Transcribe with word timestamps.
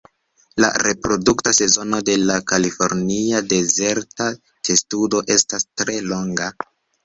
La 0.63 0.69
reprodukta 0.83 1.53
sezono 1.57 1.99
de 2.07 2.15
la 2.31 2.39
Kalifornia 2.53 3.43
dezerta 3.53 4.33
testudo 4.73 5.25
estas 5.41 5.71
tre 5.83 6.01
longa. 6.11 6.53